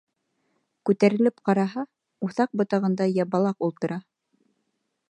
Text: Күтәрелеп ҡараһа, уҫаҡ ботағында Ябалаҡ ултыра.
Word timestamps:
Күтәрелеп 0.89 1.43
ҡараһа, 1.49 1.85
уҫаҡ 2.29 2.59
ботағында 2.63 3.09
Ябалаҡ 3.21 3.71
ултыра. 3.71 4.01